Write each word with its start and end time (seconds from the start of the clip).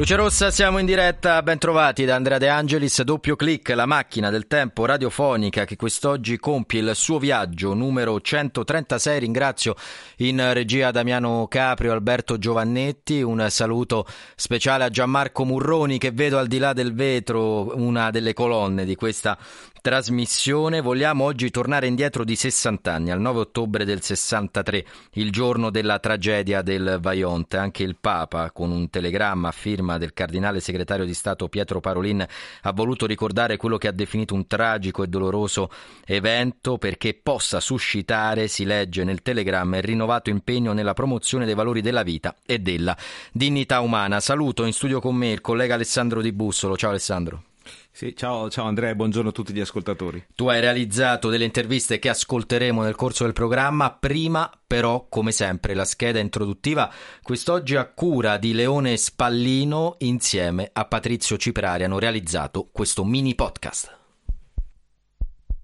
Luce 0.00 0.16
Rossa, 0.16 0.50
siamo 0.50 0.78
in 0.78 0.86
diretta, 0.86 1.42
ben 1.42 1.58
trovati 1.58 2.06
da 2.06 2.14
Andrea 2.14 2.38
De 2.38 2.48
Angelis, 2.48 3.02
doppio 3.02 3.36
clic, 3.36 3.68
la 3.68 3.84
macchina 3.84 4.30
del 4.30 4.46
tempo 4.46 4.86
radiofonica 4.86 5.66
che 5.66 5.76
quest'oggi 5.76 6.38
compie 6.38 6.80
il 6.80 6.92
suo 6.94 7.18
viaggio 7.18 7.74
numero 7.74 8.18
136. 8.18 9.18
Ringrazio 9.20 9.74
in 10.16 10.54
regia 10.54 10.90
Damiano 10.90 11.46
Caprio, 11.50 11.92
Alberto 11.92 12.38
Giovannetti, 12.38 13.20
un 13.20 13.46
saluto 13.50 14.06
speciale 14.36 14.84
a 14.84 14.88
Gianmarco 14.88 15.44
Murroni 15.44 15.98
che 15.98 16.12
vedo 16.12 16.38
al 16.38 16.46
di 16.46 16.56
là 16.56 16.72
del 16.72 16.94
vetro, 16.94 17.76
una 17.76 18.10
delle 18.10 18.32
colonne 18.32 18.86
di 18.86 18.94
questa 18.94 19.36
trasmissione. 19.80 20.80
Vogliamo 20.80 21.24
oggi 21.24 21.50
tornare 21.50 21.86
indietro 21.86 22.24
di 22.24 22.36
60 22.36 22.92
anni, 22.92 23.10
al 23.10 23.20
9 23.20 23.40
ottobre 23.40 23.84
del 23.84 24.02
63, 24.02 24.84
il 25.12 25.32
giorno 25.32 25.70
della 25.70 25.98
tragedia 25.98 26.62
del 26.62 26.98
Vajont. 27.00 27.54
Anche 27.54 27.82
il 27.82 27.96
Papa, 28.00 28.50
con 28.50 28.70
un 28.70 28.90
telegramma 28.90 29.48
a 29.48 29.52
firma 29.52 29.98
del 29.98 30.12
cardinale 30.12 30.60
segretario 30.60 31.04
di 31.04 31.14
Stato 31.14 31.48
Pietro 31.48 31.80
Parolin, 31.80 32.24
ha 32.62 32.72
voluto 32.72 33.06
ricordare 33.06 33.56
quello 33.56 33.78
che 33.78 33.88
ha 33.88 33.92
definito 33.92 34.34
un 34.34 34.46
tragico 34.46 35.02
e 35.02 35.08
doloroso 35.08 35.70
evento 36.04 36.78
perché 36.78 37.14
possa 37.14 37.60
suscitare, 37.60 38.48
si 38.48 38.64
legge 38.64 39.04
nel 39.04 39.22
telegramma, 39.22 39.78
il 39.78 39.82
rinnovato 39.82 40.30
impegno 40.30 40.72
nella 40.72 40.94
promozione 40.94 41.44
dei 41.44 41.54
valori 41.54 41.80
della 41.80 42.02
vita 42.02 42.36
e 42.46 42.58
della 42.58 42.96
dignità 43.32 43.80
umana. 43.80 44.20
Saluto 44.20 44.64
in 44.64 44.72
studio 44.72 45.00
con 45.00 45.16
me 45.16 45.30
il 45.32 45.40
collega 45.40 45.74
Alessandro 45.74 46.20
Di 46.20 46.32
Bussolo. 46.32 46.76
Ciao 46.76 46.90
Alessandro. 46.90 47.49
Sì, 47.92 48.14
ciao, 48.16 48.48
ciao 48.48 48.66
Andrea, 48.66 48.94
buongiorno 48.94 49.30
a 49.30 49.32
tutti 49.32 49.52
gli 49.52 49.60
ascoltatori. 49.60 50.24
Tu 50.34 50.46
hai 50.46 50.60
realizzato 50.60 51.28
delle 51.28 51.44
interviste 51.44 51.98
che 51.98 52.08
ascolteremo 52.08 52.82
nel 52.82 52.94
corso 52.94 53.24
del 53.24 53.32
programma, 53.32 53.90
prima 53.92 54.50
però, 54.66 55.06
come 55.08 55.32
sempre, 55.32 55.74
la 55.74 55.84
scheda 55.84 56.20
introduttiva, 56.20 56.90
quest'oggi 57.20 57.76
a 57.76 57.86
cura 57.86 58.38
di 58.38 58.54
Leone 58.54 58.96
Spallino 58.96 59.96
insieme 59.98 60.70
a 60.72 60.84
Patrizio 60.86 61.36
Ciprari 61.36 61.84
hanno 61.84 61.98
realizzato 61.98 62.68
questo 62.72 63.04
mini 63.04 63.34
podcast. 63.34 63.98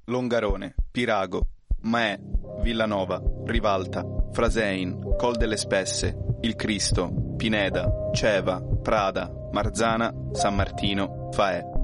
Longarone, 0.06 0.74
Pirago, 0.90 1.42
Maè, 1.82 2.18
Villanova, 2.60 3.22
Rivalta, 3.44 4.04
Frasein, 4.32 5.14
Col 5.16 5.36
delle 5.36 5.56
Spesse, 5.56 6.16
Il 6.40 6.56
Cristo, 6.56 7.34
Pineda, 7.36 8.10
Ceva, 8.12 8.60
Prada, 8.60 9.30
Marzana, 9.52 10.12
San 10.32 10.54
Martino, 10.54 11.28
Faè 11.32 11.74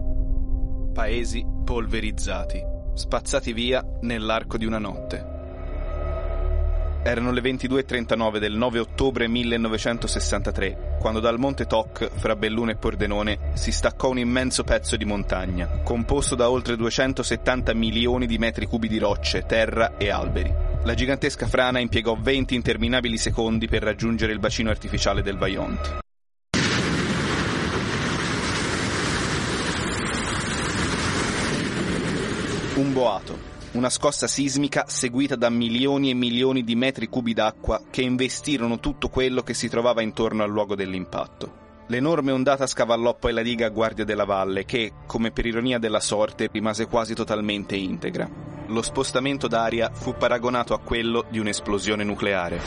paesi 0.93 1.45
polverizzati, 1.65 2.63
spazzati 2.95 3.53
via 3.53 3.85
nell'arco 4.03 4.59
di 4.59 4.67
una 4.67 4.79
notte. 4.79 5.31
Erano 7.05 7.33
le 7.33 7.41
22.39 7.41 8.39
del 8.39 8.55
9 8.55 8.79
ottobre 8.79 9.27
1963, 9.27 10.99
quando 11.01 11.19
dal 11.19 11.37
Monte 11.37 11.67
Toc, 11.67 12.09
fra 12.15 12.37
Belluno 12.37 12.71
e 12.71 12.77
Pordenone, 12.77 13.39
si 13.55 13.73
staccò 13.73 14.11
un 14.11 14.21
immenso 14.21 14.63
pezzo 14.63 14.97
di 14.97 15.05
montagna, 15.05 15.81
composto 15.83 16.37
da 16.37 16.49
oltre 16.49 16.77
270 16.77 17.75
milioni 17.75 18.27
di 18.27 18.39
metri 18.39 18.67
cubi 18.67 18.87
di 18.87 18.99
rocce, 18.99 19.45
terra 19.47 19.97
e 19.97 20.11
alberi. 20.11 20.55
La 20.85 20.95
gigantesca 20.95 21.49
frana 21.49 21.81
impiegò 21.81 22.17
20 22.21 22.55
interminabili 22.55 23.17
secondi 23.17 23.67
per 23.67 23.83
raggiungere 23.83 24.33
il 24.33 24.39
bacino 24.39 24.71
artificiale 24.71 25.23
del 25.23 25.39
Vajont. 25.39 26.02
Un 32.75 32.95
boato, 32.95 33.37
una 33.73 33.91
scossa 33.91 34.27
sismica 34.27 34.85
seguita 34.87 35.37
da 35.37 35.51
milioni 35.51 36.09
e 36.09 36.15
milioni 36.15 36.65
di 36.65 36.75
metri 36.75 37.07
cubi 37.07 37.35
d'acqua 37.35 37.83
che 37.91 38.01
investirono 38.01 38.81
tutto 38.81 39.11
quello 39.11 39.43
che 39.43 39.53
si 39.53 39.69
trovava 39.69 40.01
intorno 40.01 40.43
al 40.43 40.51
luogo 40.51 40.75
dell'impatto. 40.75 41.61
L'enorme 41.89 42.33
ondata 42.33 42.67
scavallò 42.67 43.15
poi 43.15 43.35
la 43.35 43.43
diga 43.43 43.67
a 43.67 43.69
guardia 43.69 44.07
della 44.07 44.25
valle 44.25 44.65
che, 44.65 44.93
come 45.07 45.33
per 45.33 45.45
ironia 45.45 45.79
della 45.79 46.01
sorte, 46.01 46.49
rimase 46.51 46.87
quasi 46.87 47.13
totalmente 47.13 47.77
integra. 47.77 48.27
Lo 48.69 48.81
spostamento 48.81 49.49
d'aria 49.49 49.91
fu 49.93 50.15
paragonato 50.15 50.73
a 50.73 50.81
quello 50.81 51.27
di 51.29 51.39
un'esplosione 51.39 52.05
nucleare. 52.05 52.59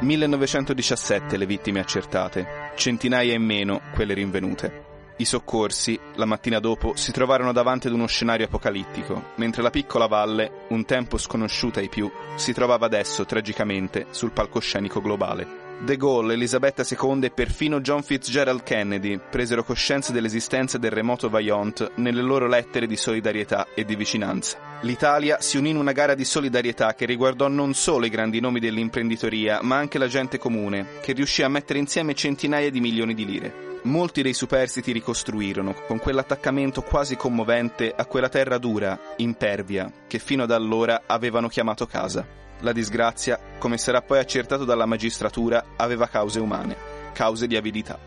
1917 0.00 1.36
le 1.36 1.46
vittime 1.46 1.80
accertate, 1.80 2.46
centinaia 2.76 3.34
in 3.34 3.42
meno 3.42 3.80
quelle 3.92 4.14
rinvenute. 4.14 4.89
I 5.20 5.26
soccorsi, 5.26 6.00
la 6.14 6.24
mattina 6.24 6.60
dopo, 6.60 6.96
si 6.96 7.12
trovarono 7.12 7.52
davanti 7.52 7.88
ad 7.88 7.92
uno 7.92 8.06
scenario 8.06 8.46
apocalittico, 8.46 9.32
mentre 9.34 9.60
la 9.60 9.68
piccola 9.68 10.06
valle, 10.06 10.64
un 10.70 10.86
tempo 10.86 11.18
sconosciuta 11.18 11.78
ai 11.78 11.90
più, 11.90 12.10
si 12.36 12.54
trovava 12.54 12.86
adesso, 12.86 13.26
tragicamente, 13.26 14.06
sul 14.12 14.30
palcoscenico 14.30 15.02
globale. 15.02 15.68
De 15.80 15.98
Gaulle, 15.98 16.32
Elisabetta 16.32 16.86
II 16.88 17.26
e 17.26 17.30
perfino 17.30 17.82
John 17.82 18.02
Fitzgerald 18.02 18.62
Kennedy 18.62 19.20
presero 19.30 19.62
coscienza 19.62 20.10
dell'esistenza 20.10 20.78
del 20.78 20.90
remoto 20.90 21.28
Vaillant 21.28 21.92
nelle 21.96 22.22
loro 22.22 22.48
lettere 22.48 22.86
di 22.86 22.96
solidarietà 22.96 23.66
e 23.74 23.84
di 23.84 23.96
vicinanza. 23.96 24.78
L'Italia 24.82 25.38
si 25.42 25.58
unì 25.58 25.68
in 25.68 25.76
una 25.76 25.92
gara 25.92 26.14
di 26.14 26.24
solidarietà 26.24 26.94
che 26.94 27.04
riguardò 27.04 27.46
non 27.48 27.74
solo 27.74 28.06
i 28.06 28.10
grandi 28.10 28.40
nomi 28.40 28.58
dell'imprenditoria, 28.58 29.60
ma 29.60 29.76
anche 29.76 29.98
la 29.98 30.08
gente 30.08 30.38
comune, 30.38 30.98
che 31.02 31.12
riuscì 31.12 31.42
a 31.42 31.48
mettere 31.48 31.78
insieme 31.78 32.14
centinaia 32.14 32.70
di 32.70 32.80
milioni 32.80 33.12
di 33.12 33.26
lire. 33.26 33.68
Molti 33.82 34.20
dei 34.20 34.34
superstiti 34.34 34.92
ricostruirono, 34.92 35.72
con 35.86 35.98
quell'attaccamento 35.98 36.82
quasi 36.82 37.16
commovente 37.16 37.90
a 37.96 38.04
quella 38.04 38.28
terra 38.28 38.58
dura, 38.58 38.98
impervia, 39.16 39.90
che 40.06 40.18
fino 40.18 40.42
ad 40.42 40.50
allora 40.50 41.04
avevano 41.06 41.48
chiamato 41.48 41.86
casa. 41.86 42.26
La 42.60 42.72
disgrazia, 42.72 43.40
come 43.58 43.78
sarà 43.78 44.02
poi 44.02 44.18
accertato 44.18 44.66
dalla 44.66 44.84
magistratura, 44.84 45.64
aveva 45.76 46.08
cause 46.08 46.40
umane, 46.40 46.76
cause 47.14 47.46
di 47.46 47.56
avidità. 47.56 47.98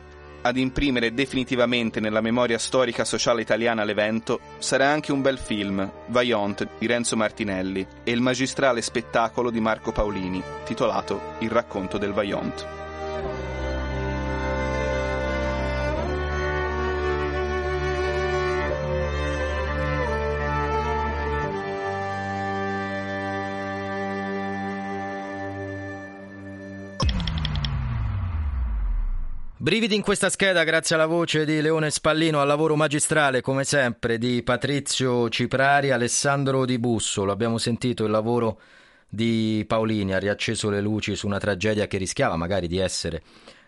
Ad 0.44 0.58
imprimere 0.58 1.14
definitivamente 1.14 2.00
nella 2.00 2.22
memoria 2.22 2.60
storica 2.60 3.04
sociale 3.04 3.42
italiana 3.42 3.84
l'evento 3.84 4.42
sarà 4.60 4.90
anche 4.90 5.12
un 5.12 5.24
bel 5.24 5.40
film, 5.40 5.90
Vaillant 6.08 6.68
di 6.78 6.86
Renzo 6.86 7.16
Martinelli, 7.16 7.88
e 8.04 8.12
il 8.12 8.22
magistrale 8.22 8.84
spettacolo 8.84 9.50
di 9.50 9.60
Marco 9.60 9.92
Paolini, 9.92 10.44
titolato 10.66 11.20
Il 11.40 11.50
racconto 11.50 11.98
del 11.98 12.14
Vaillant. 12.14 12.83
Brividi 29.64 29.96
in 29.96 30.02
questa 30.02 30.30
scheda 30.30 30.66
grazie 30.66 30.96
alla 30.96 31.06
voce 31.06 31.46
di 31.46 31.62
Leone 31.62 31.90
Spallino, 31.90 32.42
al 32.42 32.48
lavoro 32.48 32.76
magistrale 32.76 33.40
come 33.40 33.64
sempre 33.64 34.18
di 34.18 34.44
Patrizio 34.44 35.30
Ciprari, 35.30 35.92
Alessandro 35.92 36.66
Di 36.66 36.78
Busso. 36.78 37.24
Lo 37.24 37.32
abbiamo 37.32 37.58
sentito 37.58 38.04
il 38.04 38.12
lavoro 38.12 38.60
di 39.08 39.64
Paolini, 39.66 40.14
ha 40.14 40.20
riacceso 40.20 40.70
le 40.70 40.82
luci 40.82 41.16
su 41.16 41.28
una 41.28 41.38
tragedia 41.38 41.88
che 41.88 41.98
rischiava 41.98 42.36
magari 42.36 42.68
di 42.68 42.78
essere 42.78 43.22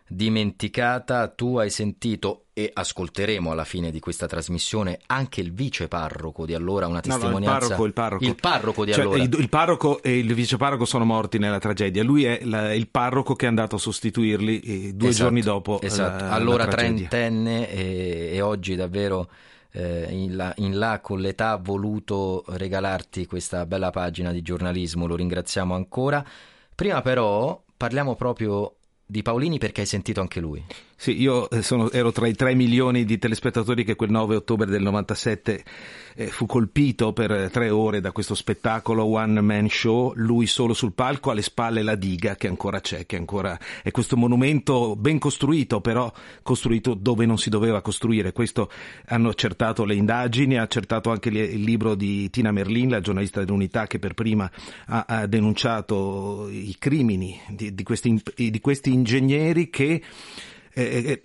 dimenticata. 0.07 1.27
Tu 1.27 1.57
hai 1.57 1.69
sentito 1.69 2.45
e 2.53 2.71
ascolteremo 2.73 3.51
alla 3.51 3.65
fine 3.65 3.91
di 3.91 3.99
questa 3.99 4.27
trasmissione 4.27 4.99
anche 5.07 5.41
il 5.41 5.51
vice 5.53 5.87
parroco 5.87 6.45
di 6.45 6.53
allora, 6.53 6.87
una 6.87 7.01
testimonianza. 7.01 7.75
No, 7.75 7.77
no, 7.77 7.85
il 7.85 7.93
parroco, 7.93 8.23
il 8.23 8.25
parroco. 8.25 8.25
Il 8.25 8.35
parroco 8.35 8.85
di 8.85 8.93
cioè, 8.93 9.01
allora. 9.03 9.23
Il, 9.23 9.35
il, 9.37 9.49
parroco 9.49 10.01
e 10.01 10.17
il 10.17 10.33
vice 10.33 10.57
parroco 10.57 10.85
sono 10.85 11.05
morti 11.05 11.37
nella 11.37 11.59
tragedia. 11.59 12.03
Lui 12.03 12.23
è 12.23 12.41
la, 12.43 12.73
il 12.73 12.87
parroco 12.87 13.35
che 13.35 13.45
è 13.45 13.49
andato 13.49 13.75
a 13.75 13.79
sostituirli 13.79 14.59
eh, 14.59 14.93
due 14.93 15.09
esatto, 15.09 15.23
giorni 15.23 15.41
dopo. 15.41 15.81
Esatto. 15.81 16.23
La, 16.23 16.31
allora 16.31 16.65
la 16.65 16.71
trentenne 16.71 17.69
e, 17.69 18.29
e, 18.33 18.41
oggi 18.41 18.75
davvero. 18.75 19.29
Eh, 19.77 20.07
in, 20.09 20.37
là, 20.37 20.53
in 20.59 20.77
là 20.77 21.01
con 21.01 21.19
l'età 21.19 21.49
ha 21.49 21.57
voluto 21.57 22.45
regalarti 22.47 23.25
questa 23.25 23.65
bella 23.65 23.89
pagina 23.89 24.31
di 24.31 24.41
giornalismo, 24.41 25.05
lo 25.05 25.17
ringraziamo 25.17 25.75
ancora. 25.75 26.23
Prima 26.73 27.01
però 27.01 27.61
parliamo 27.75 28.15
proprio 28.15 28.75
di 29.05 29.21
Paolini 29.21 29.57
perché 29.59 29.81
hai 29.81 29.87
sentito 29.87 30.21
anche 30.21 30.39
lui. 30.39 30.63
Sì, 30.97 31.19
io 31.21 31.49
eh, 31.49 31.61
sono, 31.61 31.91
ero 31.91 32.11
tra 32.13 32.25
i 32.25 32.33
3 32.33 32.55
milioni 32.55 33.03
di 33.03 33.19
telespettatori 33.19 33.83
che 33.83 33.95
quel 33.95 34.11
9 34.11 34.37
ottobre 34.37 34.65
del 34.65 34.81
97 34.81 35.63
eh, 36.15 36.27
fu 36.27 36.45
colpito 36.45 37.11
per 37.11 37.49
tre 37.51 37.69
ore 37.69 37.99
da 37.99 38.13
questo 38.13 38.33
spettacolo 38.33 39.03
One 39.03 39.41
Man 39.41 39.67
Show, 39.69 40.13
lui 40.15 40.47
solo 40.47 40.73
sul 40.73 40.93
palco, 40.93 41.31
alle 41.31 41.41
spalle 41.41 41.83
la 41.83 41.95
diga 41.95 42.35
che 42.35 42.47
ancora 42.47 42.79
c'è, 42.79 43.05
che 43.05 43.17
ancora 43.17 43.59
è 43.83 43.91
questo 43.91 44.15
monumento 44.15 44.95
ben 44.95 45.19
costruito, 45.19 45.81
però 45.81 46.11
costruito 46.41 46.93
dove 46.93 47.25
non 47.25 47.37
si 47.37 47.49
doveva 47.49 47.81
costruire. 47.81 48.31
Questo 48.31 48.71
hanno 49.07 49.29
accertato 49.29 49.83
le 49.83 49.95
indagini, 49.95 50.57
ha 50.57 50.61
accertato 50.61 51.11
anche 51.11 51.27
il 51.27 51.61
libro 51.61 51.95
di 51.95 52.29
Tina 52.29 52.51
Merlin, 52.51 52.89
la 52.89 53.01
giornalista 53.01 53.43
dell'Unità 53.43 53.85
che 53.85 53.99
per 53.99 54.13
prima 54.13 54.49
ha, 54.87 55.03
ha 55.05 55.27
denunciato 55.27 56.47
i 56.49 56.75
crimini 56.79 57.37
di, 57.49 57.75
di, 57.75 57.83
questi, 57.83 58.21
di 58.33 58.59
questi 58.61 58.93
ingegneri 58.93 59.69
che 59.69 60.01
eh, 60.75 61.21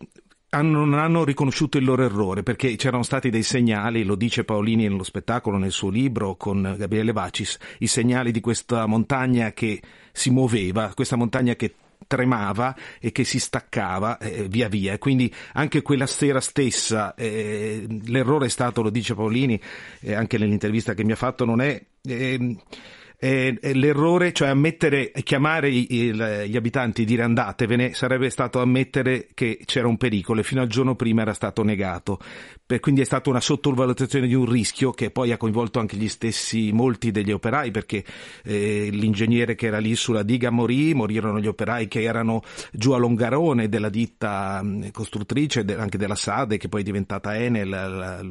hanno, 0.50 0.84
non 0.84 0.98
hanno 0.98 1.24
riconosciuto 1.24 1.78
il 1.78 1.84
loro 1.84 2.04
errore 2.04 2.42
perché 2.42 2.74
c'erano 2.76 3.02
stati 3.02 3.30
dei 3.30 3.42
segnali, 3.42 4.04
lo 4.04 4.14
dice 4.14 4.44
Paolini 4.44 4.88
nello 4.88 5.04
spettacolo, 5.04 5.58
nel 5.58 5.72
suo 5.72 5.90
libro 5.90 6.36
con 6.36 6.74
Gabriele 6.76 7.12
Vacis, 7.12 7.58
i 7.78 7.86
segnali 7.86 8.32
di 8.32 8.40
questa 8.40 8.86
montagna 8.86 9.52
che 9.52 9.80
si 10.12 10.30
muoveva, 10.30 10.92
questa 10.94 11.16
montagna 11.16 11.54
che 11.54 11.74
tremava 12.06 12.74
e 12.98 13.12
che 13.12 13.24
si 13.24 13.38
staccava 13.38 14.18
eh, 14.18 14.48
via 14.48 14.68
via. 14.68 14.98
Quindi 14.98 15.32
anche 15.52 15.82
quella 15.82 16.06
sera 16.06 16.40
stessa 16.40 17.14
eh, 17.14 17.86
l'errore 18.06 18.46
è 18.46 18.48
stato, 18.48 18.82
lo 18.82 18.90
dice 18.90 19.14
Paolini, 19.14 19.60
eh, 20.00 20.14
anche 20.14 20.38
nell'intervista 20.38 20.94
che 20.94 21.04
mi 21.04 21.12
ha 21.12 21.16
fatto, 21.16 21.44
non 21.44 21.60
è 21.60 21.80
ehm, 22.02 22.58
eh, 23.22 23.58
l'errore, 23.74 24.32
cioè 24.32 24.48
ammettere, 24.48 25.12
chiamare 25.22 25.68
il, 25.68 26.44
gli 26.46 26.56
abitanti 26.56 27.02
e 27.02 27.04
dire 27.04 27.22
andatevene, 27.22 27.92
sarebbe 27.92 28.30
stato 28.30 28.60
ammettere 28.60 29.28
che 29.34 29.60
c'era 29.66 29.86
un 29.86 29.98
pericolo 29.98 30.40
e 30.40 30.42
fino 30.42 30.62
al 30.62 30.68
giorno 30.68 30.96
prima 30.96 31.20
era 31.20 31.34
stato 31.34 31.62
negato. 31.62 32.18
quindi 32.80 33.02
è 33.02 33.04
stata 33.04 33.28
una 33.28 33.40
sottovalutazione 33.40 34.26
di 34.26 34.32
un 34.32 34.48
rischio 34.48 34.92
che 34.92 35.10
poi 35.10 35.32
ha 35.32 35.36
coinvolto 35.36 35.78
anche 35.78 35.98
gli 35.98 36.08
stessi, 36.08 36.72
molti 36.72 37.10
degli 37.10 37.30
operai, 37.30 37.70
perché 37.70 38.02
eh, 38.42 38.88
l'ingegnere 38.90 39.54
che 39.54 39.66
era 39.66 39.78
lì 39.78 39.94
sulla 39.96 40.22
diga 40.22 40.48
morì, 40.48 40.94
morirono 40.94 41.40
gli 41.40 41.46
operai 41.46 41.88
che 41.88 42.00
erano 42.00 42.40
giù 42.72 42.92
a 42.92 42.96
Longarone 42.96 43.68
della 43.68 43.90
ditta 43.90 44.64
costruttrice, 44.92 45.62
anche 45.76 45.98
della 45.98 46.14
Sade, 46.14 46.56
che 46.56 46.70
poi 46.70 46.80
è 46.80 46.84
diventata 46.84 47.36
Enel, 47.36 47.68
la, 47.68 47.86
la 47.86 48.22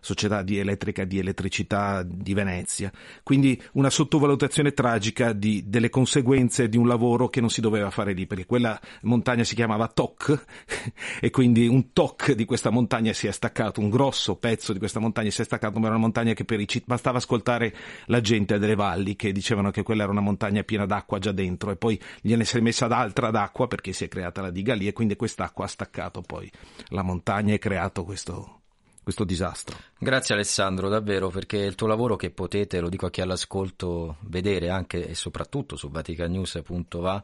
società 0.00 0.40
di 0.42 0.56
elettrica 0.58 1.04
di 1.04 1.18
elettricità 1.18 2.02
di 2.02 2.32
Venezia. 2.32 2.90
Quindi 3.22 3.60
una 3.72 3.90
sottovalutazione 3.90 4.20
sottovalutazione 4.22 4.72
tragica 4.72 5.32
di, 5.32 5.64
delle 5.66 5.90
conseguenze 5.90 6.68
di 6.68 6.76
un 6.76 6.86
lavoro 6.86 7.28
che 7.28 7.40
non 7.40 7.50
si 7.50 7.60
doveva 7.60 7.90
fare 7.90 8.12
lì, 8.12 8.26
perché 8.26 8.46
quella 8.46 8.78
montagna 9.02 9.42
si 9.42 9.54
chiamava 9.56 9.88
Toc 9.88 10.44
e 11.20 11.30
quindi 11.30 11.66
un 11.66 11.92
Toc 11.92 12.32
di 12.32 12.44
questa 12.44 12.70
montagna 12.70 13.12
si 13.12 13.26
è 13.26 13.32
staccato, 13.32 13.80
un 13.80 13.90
grosso 13.90 14.36
pezzo 14.36 14.72
di 14.72 14.78
questa 14.78 15.00
montagna 15.00 15.30
si 15.30 15.40
è 15.40 15.44
staccato, 15.44 15.78
ma 15.78 15.86
era 15.86 15.96
una 15.96 16.04
montagna 16.04 16.34
che 16.34 16.44
per 16.44 16.60
i 16.60 16.68
cittadini 16.68 16.80
bastava 16.82 17.18
ascoltare 17.18 17.74
la 18.06 18.20
gente 18.20 18.58
delle 18.58 18.74
valli 18.74 19.14
che 19.14 19.32
dicevano 19.32 19.70
che 19.70 19.82
quella 19.82 20.02
era 20.02 20.12
una 20.12 20.20
montagna 20.20 20.62
piena 20.62 20.86
d'acqua 20.86 21.18
già 21.18 21.32
dentro 21.32 21.70
e 21.70 21.76
poi 21.76 22.00
gliene 22.20 22.44
si 22.44 22.56
è 22.56 22.60
messa 22.60 22.86
d'altra 22.86 23.30
d'acqua 23.30 23.68
perché 23.68 23.92
si 23.92 24.04
è 24.04 24.08
creata 24.08 24.40
la 24.40 24.50
diga 24.50 24.74
lì 24.74 24.86
e 24.88 24.92
quindi 24.92 25.16
quest'acqua 25.16 25.64
ha 25.64 25.68
staccato 25.68 26.22
poi 26.22 26.50
la 26.88 27.02
montagna 27.02 27.54
e 27.54 27.58
creato 27.58 28.04
questo 28.04 28.61
questo 29.02 29.24
disastro. 29.24 29.76
Grazie 29.98 30.34
Alessandro, 30.34 30.88
davvero, 30.88 31.28
perché 31.28 31.58
il 31.58 31.74
tuo 31.74 31.86
lavoro 31.86 32.16
che 32.16 32.30
potete, 32.30 32.80
lo 32.80 32.88
dico 32.88 33.06
a 33.06 33.10
chi 33.10 33.20
ha 33.20 33.26
l'ascolto, 33.26 34.16
vedere 34.20 34.68
anche 34.68 35.08
e 35.08 35.14
soprattutto 35.14 35.76
su 35.76 35.90
vaticanews.va 35.90 37.22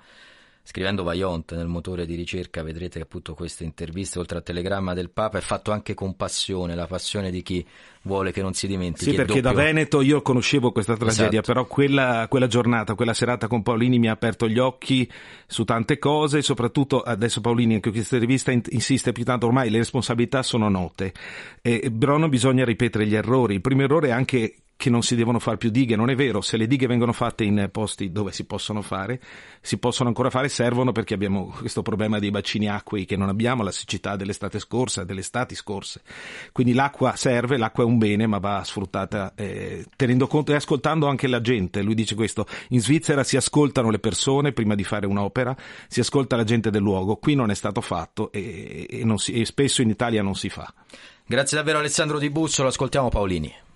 scrivendo 0.68 1.02
Vaillant 1.02 1.54
nel 1.54 1.66
motore 1.66 2.04
di 2.04 2.14
ricerca 2.14 2.62
vedrete 2.62 2.98
che 2.98 3.04
appunto 3.04 3.32
queste 3.32 3.64
interviste 3.64 4.18
oltre 4.18 4.36
al 4.36 4.42
telegramma 4.42 4.92
del 4.92 5.08
Papa 5.08 5.38
è 5.38 5.40
fatto 5.40 5.70
anche 5.70 5.94
con 5.94 6.14
passione, 6.14 6.74
la 6.74 6.86
passione 6.86 7.30
di 7.30 7.40
chi 7.40 7.66
vuole 8.02 8.32
che 8.32 8.42
non 8.42 8.52
si 8.52 8.66
dimentichi. 8.66 9.12
Sì, 9.12 9.16
perché 9.16 9.40
doppio... 9.40 9.50
da 9.50 9.62
Veneto 9.62 10.02
io 10.02 10.20
conoscevo 10.20 10.70
questa 10.70 10.94
tragedia, 10.94 11.40
esatto. 11.40 11.52
però 11.54 11.64
quella, 11.64 12.26
quella, 12.28 12.48
giornata, 12.48 12.94
quella 12.94 13.14
serata 13.14 13.46
con 13.46 13.62
Paolini 13.62 13.98
mi 13.98 14.08
ha 14.08 14.12
aperto 14.12 14.46
gli 14.46 14.58
occhi 14.58 15.10
su 15.46 15.64
tante 15.64 15.98
cose, 15.98 16.42
soprattutto 16.42 17.00
adesso 17.00 17.40
Paolini 17.40 17.76
anche 17.76 17.88
in 17.88 17.94
questa 17.94 18.16
intervista 18.16 18.52
insiste 18.52 19.12
più 19.12 19.24
tanto, 19.24 19.46
ormai 19.46 19.70
le 19.70 19.78
responsabilità 19.78 20.42
sono 20.42 20.68
note, 20.68 21.14
e, 21.62 21.90
però 21.98 22.18
non 22.18 22.28
bisogna 22.28 22.66
ripetere 22.66 23.06
gli 23.06 23.14
errori. 23.14 23.54
Il 23.54 23.62
primo 23.62 23.84
errore 23.84 24.08
è 24.08 24.10
anche 24.12 24.54
che 24.78 24.90
non 24.90 25.02
si 25.02 25.16
devono 25.16 25.40
fare 25.40 25.56
più 25.56 25.70
dighe, 25.70 25.96
non 25.96 26.08
è 26.08 26.14
vero, 26.14 26.40
se 26.40 26.56
le 26.56 26.68
dighe 26.68 26.86
vengono 26.86 27.12
fatte 27.12 27.42
in 27.42 27.68
posti 27.72 28.12
dove 28.12 28.30
si 28.30 28.44
possono 28.44 28.80
fare, 28.80 29.20
si 29.60 29.76
possono 29.76 30.08
ancora 30.08 30.30
fare, 30.30 30.48
servono 30.48 30.92
perché 30.92 31.14
abbiamo 31.14 31.52
questo 31.58 31.82
problema 31.82 32.20
dei 32.20 32.30
bacini 32.30 32.68
acquei 32.68 33.04
che 33.04 33.16
non 33.16 33.28
abbiamo, 33.28 33.64
la 33.64 33.72
siccità 33.72 34.14
dell'estate 34.14 34.60
scorsa, 34.60 35.02
delle 35.02 35.18
estati 35.18 35.56
scorse. 35.56 36.02
Quindi 36.52 36.74
l'acqua 36.74 37.16
serve, 37.16 37.56
l'acqua 37.56 37.82
è 37.82 37.86
un 37.88 37.98
bene, 37.98 38.28
ma 38.28 38.38
va 38.38 38.62
sfruttata 38.62 39.32
eh, 39.34 39.84
tenendo 39.96 40.28
conto 40.28 40.52
e 40.52 40.54
ascoltando 40.54 41.08
anche 41.08 41.26
la 41.26 41.40
gente. 41.40 41.82
Lui 41.82 41.96
dice 41.96 42.14
questo, 42.14 42.46
in 42.68 42.80
Svizzera 42.80 43.24
si 43.24 43.36
ascoltano 43.36 43.90
le 43.90 43.98
persone 43.98 44.52
prima 44.52 44.76
di 44.76 44.84
fare 44.84 45.06
un'opera, 45.06 45.56
si 45.88 45.98
ascolta 45.98 46.36
la 46.36 46.44
gente 46.44 46.70
del 46.70 46.82
luogo, 46.82 47.16
qui 47.16 47.34
non 47.34 47.50
è 47.50 47.54
stato 47.54 47.80
fatto 47.80 48.30
e, 48.30 48.86
e, 48.88 49.12
si, 49.16 49.32
e 49.32 49.44
spesso 49.44 49.82
in 49.82 49.88
Italia 49.88 50.22
non 50.22 50.36
si 50.36 50.48
fa. 50.48 50.72
Grazie 51.26 51.56
davvero 51.56 51.78
Alessandro 51.78 52.20
Di 52.20 52.30
Bussolo, 52.30 52.68
ascoltiamo 52.68 53.08
Paolini 53.08 53.66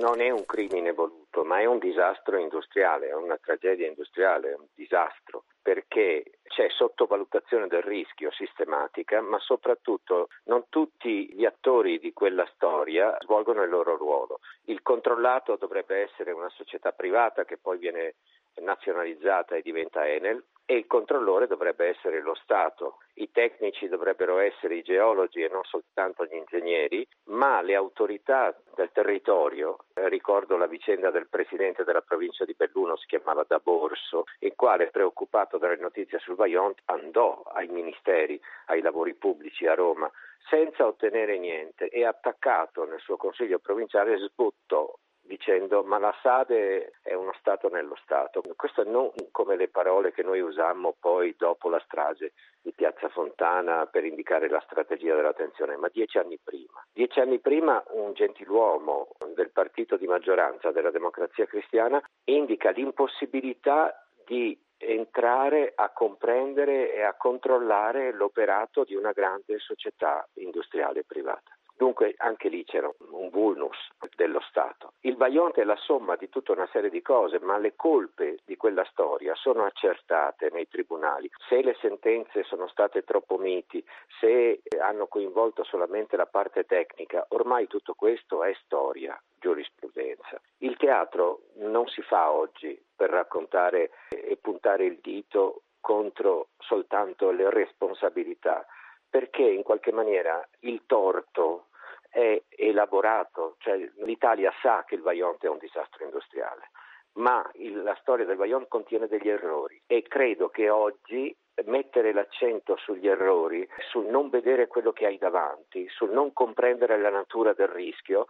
non 0.00 0.20
è 0.20 0.30
un 0.30 0.46
crimine 0.46 0.92
voluto, 0.92 1.44
ma 1.44 1.60
è 1.60 1.66
un 1.66 1.78
disastro 1.78 2.38
industriale, 2.38 3.08
è 3.08 3.14
una 3.14 3.36
tragedia 3.36 3.86
industriale, 3.86 4.50
è 4.50 4.54
un 4.56 4.66
disastro, 4.74 5.44
perché 5.62 6.38
c'è 6.42 6.68
sottovalutazione 6.70 7.68
del 7.68 7.82
rischio 7.82 8.32
sistematica, 8.32 9.20
ma 9.20 9.38
soprattutto 9.38 10.28
non 10.44 10.64
tutti 10.70 11.32
gli 11.34 11.44
attori 11.44 11.98
di 11.98 12.12
quella 12.12 12.48
storia 12.54 13.16
svolgono 13.20 13.62
il 13.62 13.70
loro 13.70 13.96
ruolo. 13.96 14.40
Il 14.64 14.82
controllato 14.82 15.56
dovrebbe 15.56 15.98
essere 15.98 16.32
una 16.32 16.50
società 16.50 16.92
privata 16.92 17.44
che 17.44 17.58
poi 17.58 17.78
viene 17.78 18.16
nazionalizzata 18.60 19.54
e 19.54 19.62
diventa 19.62 20.08
Enel 20.08 20.42
e 20.70 20.76
il 20.76 20.86
controllore 20.86 21.48
dovrebbe 21.48 21.88
essere 21.88 22.20
lo 22.20 22.36
Stato. 22.36 22.98
I 23.14 23.32
tecnici 23.32 23.88
dovrebbero 23.88 24.38
essere 24.38 24.76
i 24.76 24.82
geologi 24.82 25.42
e 25.42 25.48
non 25.48 25.64
soltanto 25.64 26.24
gli 26.24 26.36
ingegneri, 26.36 27.04
ma 27.24 27.60
le 27.60 27.74
autorità 27.74 28.56
del 28.76 28.92
territorio, 28.92 29.78
eh, 29.94 30.08
ricordo 30.08 30.56
la 30.56 30.68
vicenda 30.68 31.10
del 31.10 31.26
presidente 31.28 31.82
della 31.82 32.02
provincia 32.02 32.44
di 32.44 32.54
Belluno, 32.56 32.96
si 32.96 33.06
chiamava 33.06 33.44
Da 33.48 33.58
Borso, 33.58 34.26
il 34.38 34.52
quale 34.54 34.90
preoccupato 34.90 35.58
dalle 35.58 35.76
notizie 35.76 36.20
sul 36.20 36.36
Vajont 36.36 36.78
andò 36.84 37.42
ai 37.52 37.66
ministeri, 37.66 38.40
ai 38.66 38.80
lavori 38.80 39.14
pubblici 39.14 39.66
a 39.66 39.74
Roma 39.74 40.08
senza 40.48 40.86
ottenere 40.86 41.36
niente 41.38 41.88
e 41.88 42.04
attaccato 42.04 42.84
nel 42.84 43.00
suo 43.00 43.16
consiglio 43.16 43.58
provinciale 43.58 44.18
sbuttò 44.18 44.92
dicendo 45.30 45.84
ma 45.84 45.98
la 45.98 46.12
Sade 46.22 46.94
è 47.02 47.14
uno 47.14 47.32
Stato 47.38 47.68
nello 47.68 47.96
Stato. 48.02 48.42
Questo 48.56 48.82
non 48.82 49.12
come 49.30 49.54
le 49.54 49.68
parole 49.68 50.10
che 50.10 50.24
noi 50.24 50.40
usammo 50.40 50.96
poi 50.98 51.36
dopo 51.38 51.68
la 51.68 51.80
strage 51.84 52.32
di 52.60 52.72
Piazza 52.72 53.08
Fontana 53.08 53.86
per 53.86 54.04
indicare 54.04 54.48
la 54.48 54.60
strategia 54.66 55.14
della 55.14 55.32
tensione, 55.32 55.76
ma 55.76 55.88
dieci 55.88 56.18
anni 56.18 56.36
prima. 56.42 56.84
Dieci 56.92 57.20
anni 57.20 57.38
prima 57.38 57.80
un 57.90 58.12
gentiluomo 58.12 59.10
del 59.36 59.50
partito 59.50 59.96
di 59.96 60.08
maggioranza 60.08 60.72
della 60.72 60.90
democrazia 60.90 61.46
cristiana 61.46 62.02
indica 62.24 62.70
l'impossibilità 62.70 64.04
di 64.26 64.60
entrare 64.78 65.72
a 65.76 65.90
comprendere 65.90 66.92
e 66.92 67.02
a 67.02 67.14
controllare 67.14 68.12
l'operato 68.12 68.82
di 68.82 68.96
una 68.96 69.12
grande 69.12 69.58
società 69.58 70.26
industriale 70.34 71.04
privata. 71.04 71.54
Dunque 71.76 72.14
anche 72.18 72.48
lì 72.48 72.62
c'era 72.64 72.90
un 73.12 73.30
vulnus 73.30 73.76
dello 74.20 74.40
Stato. 74.40 74.92
Il 75.00 75.16
Vajont 75.16 75.56
è 75.56 75.64
la 75.64 75.76
somma 75.76 76.14
di 76.16 76.28
tutta 76.28 76.52
una 76.52 76.68
serie 76.70 76.90
di 76.90 77.00
cose, 77.00 77.38
ma 77.40 77.56
le 77.56 77.74
colpe 77.74 78.40
di 78.44 78.54
quella 78.54 78.84
storia 78.90 79.34
sono 79.34 79.64
accertate 79.64 80.50
nei 80.52 80.68
tribunali. 80.68 81.30
Se 81.48 81.62
le 81.62 81.74
sentenze 81.80 82.42
sono 82.42 82.68
state 82.68 83.02
troppo 83.02 83.38
miti, 83.38 83.82
se 84.20 84.60
hanno 84.78 85.06
coinvolto 85.06 85.64
solamente 85.64 86.18
la 86.18 86.26
parte 86.26 86.64
tecnica, 86.64 87.24
ormai 87.30 87.66
tutto 87.66 87.94
questo 87.94 88.44
è 88.44 88.52
storia, 88.62 89.18
giurisprudenza. 89.38 90.38
Il 90.58 90.76
teatro 90.76 91.40
non 91.54 91.86
si 91.86 92.02
fa 92.02 92.30
oggi 92.30 92.78
per 92.94 93.08
raccontare 93.08 93.90
e 94.10 94.36
puntare 94.36 94.84
il 94.84 94.98
dito 95.00 95.62
contro 95.80 96.48
soltanto 96.58 97.30
le 97.30 97.48
responsabilità, 97.48 98.66
perché 99.08 99.44
in 99.44 99.62
qualche 99.62 99.92
maniera 99.92 100.46
il 100.60 100.82
torto 100.84 101.68
è 102.10 102.42
elaborato, 102.48 103.54
cioè 103.58 103.76
l'Italia 103.98 104.52
sa 104.60 104.84
che 104.84 104.96
il 104.96 105.02
Vajont 105.02 105.42
è 105.42 105.48
un 105.48 105.58
disastro 105.58 106.04
industriale, 106.04 106.70
ma 107.14 107.48
il, 107.54 107.82
la 107.82 107.96
storia 108.00 108.26
del 108.26 108.36
Vajont 108.36 108.68
contiene 108.68 109.06
degli 109.06 109.28
errori 109.28 109.80
e 109.86 110.02
credo 110.02 110.48
che 110.48 110.68
oggi 110.68 111.34
mettere 111.64 112.12
l'accento 112.12 112.76
sugli 112.76 113.08
errori, 113.08 113.68
sul 113.90 114.06
non 114.06 114.28
vedere 114.30 114.66
quello 114.66 114.92
che 114.92 115.06
hai 115.06 115.18
davanti, 115.18 115.86
sul 115.88 116.10
non 116.10 116.32
comprendere 116.32 116.98
la 116.98 117.10
natura 117.10 117.52
del 117.52 117.68
rischio, 117.68 118.26